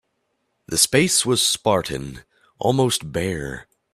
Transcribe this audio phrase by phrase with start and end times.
[0.65, 2.23] The space was spartan,
[2.57, 3.67] almost bare.